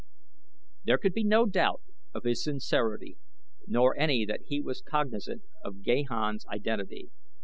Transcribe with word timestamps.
There 0.83 0.97
could 0.97 1.13
be 1.13 1.23
no 1.23 1.45
doubt 1.45 1.83
of 2.15 2.23
his 2.23 2.43
sincerity 2.43 3.17
nor 3.67 3.95
any 3.95 4.25
that 4.25 4.41
he 4.47 4.59
was 4.59 4.81
cognizant 4.81 5.43
of 5.63 5.83
Gahan's 5.83 6.43
identity. 6.47 7.11